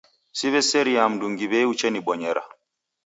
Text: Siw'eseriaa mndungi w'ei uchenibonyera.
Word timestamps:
Siw'eseriaa 0.37 1.09
mndungi 1.11 1.45
w'ei 1.51 1.69
uchenibonyera. 1.73 2.43